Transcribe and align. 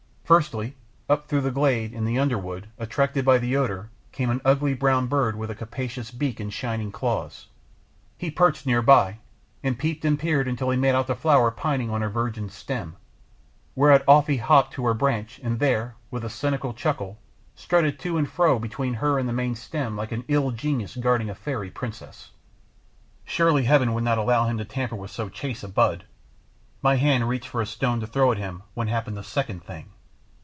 Firstly, 0.31 0.77
up 1.09 1.27
through 1.27 1.45
a 1.45 1.51
glade 1.51 1.91
in 1.91 2.05
the 2.05 2.17
underwood, 2.17 2.69
attracted 2.77 3.25
by 3.25 3.37
the 3.37 3.57
odour, 3.57 3.89
came 4.13 4.29
an 4.29 4.39
ugly 4.45 4.73
brown 4.73 5.07
bird 5.07 5.35
with 5.35 5.51
a 5.51 5.55
capacious 5.55 6.09
beak 6.09 6.39
and 6.39 6.53
shining 6.53 6.89
claws. 6.89 7.47
He 8.17 8.31
perched 8.31 8.65
near 8.65 8.81
by, 8.81 9.17
and 9.61 9.77
peeped 9.77 10.05
and 10.05 10.17
peered 10.17 10.47
until 10.47 10.69
he 10.69 10.77
made 10.77 10.95
out 10.95 11.07
the 11.07 11.17
flower 11.17 11.51
pining 11.51 11.89
on 11.89 11.99
her 12.01 12.07
virgin 12.07 12.47
stem, 12.47 12.95
whereat 13.75 14.05
off 14.07 14.27
he 14.27 14.37
hopped 14.37 14.71
to 14.75 14.85
her 14.85 14.93
branch 14.93 15.37
and 15.43 15.59
there, 15.59 15.95
with 16.09 16.23
a 16.23 16.29
cynical 16.29 16.73
chuckle, 16.73 17.19
strutted 17.53 17.99
to 17.99 18.17
and 18.17 18.29
fro 18.29 18.57
between 18.57 18.93
her 18.93 19.19
and 19.19 19.27
the 19.27 19.33
main 19.33 19.53
stem 19.53 19.97
like 19.97 20.13
an 20.13 20.23
ill 20.29 20.51
genius 20.51 20.95
guarding 20.95 21.29
a 21.29 21.35
fairy 21.35 21.69
princess. 21.69 22.31
Surely 23.25 23.65
Heaven 23.65 23.93
would 23.93 24.05
not 24.05 24.17
allow 24.17 24.45
him 24.45 24.57
to 24.59 24.63
tamper 24.63 24.95
with 24.95 25.11
so 25.11 25.27
chaste 25.27 25.65
a 25.65 25.67
bud! 25.67 26.05
My 26.81 26.95
hand 26.95 27.27
reached 27.27 27.49
for 27.49 27.59
a 27.61 27.65
stone 27.65 27.99
to 27.99 28.07
throw 28.07 28.31
at 28.31 28.37
him 28.37 28.63
when 28.75 28.87
happened 28.87 29.17
the 29.17 29.23
second 29.25 29.65
thing. 29.65 29.89